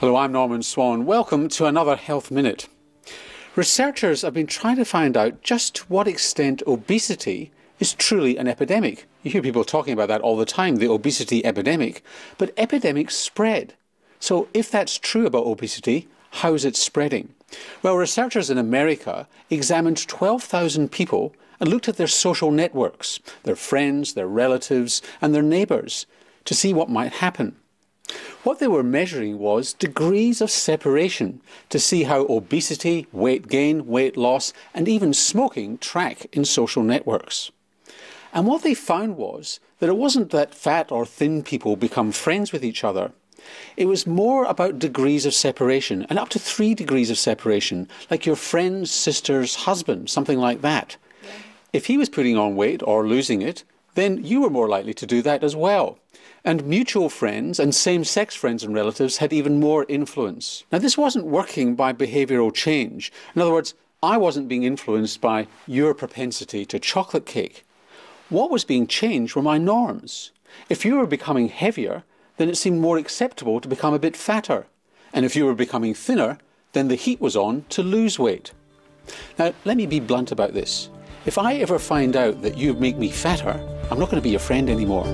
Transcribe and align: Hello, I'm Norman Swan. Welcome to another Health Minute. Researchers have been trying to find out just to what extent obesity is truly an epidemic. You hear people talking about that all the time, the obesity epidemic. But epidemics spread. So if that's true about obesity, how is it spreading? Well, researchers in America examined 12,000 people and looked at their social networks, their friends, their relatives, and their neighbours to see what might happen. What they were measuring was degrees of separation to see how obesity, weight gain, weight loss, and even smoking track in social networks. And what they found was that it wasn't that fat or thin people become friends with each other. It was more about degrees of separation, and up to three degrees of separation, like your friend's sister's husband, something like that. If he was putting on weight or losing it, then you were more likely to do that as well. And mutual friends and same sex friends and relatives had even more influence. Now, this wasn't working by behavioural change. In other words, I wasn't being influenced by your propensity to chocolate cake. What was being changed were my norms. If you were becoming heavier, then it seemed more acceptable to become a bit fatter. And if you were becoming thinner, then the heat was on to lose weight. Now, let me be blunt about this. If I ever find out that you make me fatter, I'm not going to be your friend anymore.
Hello, 0.00 0.14
I'm 0.14 0.30
Norman 0.30 0.62
Swan. 0.62 1.06
Welcome 1.06 1.48
to 1.48 1.66
another 1.66 1.96
Health 1.96 2.30
Minute. 2.30 2.68
Researchers 3.56 4.22
have 4.22 4.32
been 4.32 4.46
trying 4.46 4.76
to 4.76 4.84
find 4.84 5.16
out 5.16 5.42
just 5.42 5.74
to 5.74 5.84
what 5.88 6.06
extent 6.06 6.62
obesity 6.68 7.50
is 7.80 7.94
truly 7.94 8.36
an 8.36 8.46
epidemic. 8.46 9.08
You 9.24 9.32
hear 9.32 9.42
people 9.42 9.64
talking 9.64 9.92
about 9.92 10.06
that 10.06 10.20
all 10.20 10.36
the 10.36 10.44
time, 10.44 10.76
the 10.76 10.88
obesity 10.88 11.44
epidemic. 11.44 12.04
But 12.38 12.54
epidemics 12.56 13.16
spread. 13.16 13.74
So 14.20 14.46
if 14.54 14.70
that's 14.70 14.98
true 14.98 15.26
about 15.26 15.46
obesity, 15.46 16.06
how 16.30 16.54
is 16.54 16.64
it 16.64 16.76
spreading? 16.76 17.34
Well, 17.82 17.96
researchers 17.96 18.50
in 18.50 18.56
America 18.56 19.26
examined 19.50 20.06
12,000 20.06 20.92
people 20.92 21.34
and 21.58 21.68
looked 21.68 21.88
at 21.88 21.96
their 21.96 22.06
social 22.06 22.52
networks, 22.52 23.18
their 23.42 23.56
friends, 23.56 24.14
their 24.14 24.28
relatives, 24.28 25.02
and 25.20 25.34
their 25.34 25.42
neighbours 25.42 26.06
to 26.44 26.54
see 26.54 26.72
what 26.72 26.88
might 26.88 27.14
happen. 27.14 27.56
What 28.48 28.60
they 28.60 28.66
were 28.66 28.82
measuring 28.82 29.38
was 29.38 29.74
degrees 29.74 30.40
of 30.40 30.50
separation 30.50 31.42
to 31.68 31.78
see 31.78 32.04
how 32.04 32.24
obesity, 32.30 33.06
weight 33.12 33.46
gain, 33.46 33.86
weight 33.86 34.16
loss, 34.16 34.54
and 34.72 34.88
even 34.88 35.12
smoking 35.12 35.76
track 35.76 36.28
in 36.32 36.46
social 36.46 36.82
networks. 36.82 37.50
And 38.32 38.46
what 38.46 38.62
they 38.62 38.72
found 38.72 39.18
was 39.18 39.60
that 39.80 39.90
it 39.90 39.98
wasn't 39.98 40.30
that 40.30 40.54
fat 40.54 40.90
or 40.90 41.04
thin 41.04 41.42
people 41.42 41.76
become 41.76 42.10
friends 42.10 42.50
with 42.50 42.64
each 42.64 42.84
other. 42.84 43.12
It 43.76 43.84
was 43.84 44.06
more 44.06 44.46
about 44.46 44.78
degrees 44.78 45.26
of 45.26 45.34
separation, 45.34 46.06
and 46.08 46.18
up 46.18 46.30
to 46.30 46.38
three 46.38 46.74
degrees 46.74 47.10
of 47.10 47.18
separation, 47.18 47.86
like 48.10 48.24
your 48.24 48.34
friend's 48.34 48.90
sister's 48.90 49.56
husband, 49.66 50.08
something 50.08 50.38
like 50.38 50.62
that. 50.62 50.96
If 51.74 51.84
he 51.84 51.98
was 51.98 52.08
putting 52.08 52.38
on 52.38 52.56
weight 52.56 52.82
or 52.82 53.06
losing 53.06 53.42
it, 53.42 53.64
then 53.98 54.24
you 54.24 54.40
were 54.40 54.50
more 54.50 54.68
likely 54.68 54.94
to 54.94 55.06
do 55.06 55.22
that 55.22 55.42
as 55.42 55.56
well. 55.56 55.98
And 56.44 56.64
mutual 56.64 57.08
friends 57.08 57.58
and 57.58 57.74
same 57.74 58.04
sex 58.04 58.34
friends 58.34 58.62
and 58.62 58.72
relatives 58.72 59.16
had 59.16 59.32
even 59.32 59.58
more 59.58 59.84
influence. 59.88 60.64
Now, 60.70 60.78
this 60.78 60.96
wasn't 60.96 61.26
working 61.26 61.74
by 61.74 61.92
behavioural 61.92 62.54
change. 62.54 63.12
In 63.34 63.42
other 63.42 63.52
words, 63.52 63.74
I 64.02 64.16
wasn't 64.16 64.48
being 64.48 64.62
influenced 64.62 65.20
by 65.20 65.48
your 65.66 65.94
propensity 65.94 66.64
to 66.66 66.78
chocolate 66.78 67.26
cake. 67.26 67.64
What 68.28 68.50
was 68.50 68.64
being 68.64 68.86
changed 68.86 69.34
were 69.34 69.42
my 69.42 69.58
norms. 69.58 70.30
If 70.68 70.84
you 70.84 70.96
were 70.96 71.06
becoming 71.06 71.48
heavier, 71.48 72.04
then 72.36 72.48
it 72.48 72.56
seemed 72.56 72.80
more 72.80 72.98
acceptable 72.98 73.60
to 73.60 73.68
become 73.68 73.94
a 73.94 73.98
bit 73.98 74.16
fatter. 74.16 74.66
And 75.12 75.24
if 75.24 75.34
you 75.34 75.44
were 75.44 75.54
becoming 75.54 75.94
thinner, 75.94 76.38
then 76.72 76.86
the 76.86 76.94
heat 76.94 77.20
was 77.20 77.34
on 77.34 77.64
to 77.70 77.82
lose 77.82 78.18
weight. 78.18 78.52
Now, 79.38 79.52
let 79.64 79.76
me 79.76 79.86
be 79.86 79.98
blunt 79.98 80.30
about 80.30 80.54
this. 80.54 80.88
If 81.26 81.36
I 81.36 81.54
ever 81.54 81.78
find 81.78 82.14
out 82.16 82.42
that 82.42 82.56
you 82.56 82.74
make 82.74 82.96
me 82.96 83.10
fatter, 83.10 83.58
I'm 83.90 83.98
not 83.98 84.10
going 84.10 84.20
to 84.20 84.22
be 84.22 84.30
your 84.30 84.40
friend 84.40 84.68
anymore. 84.68 85.06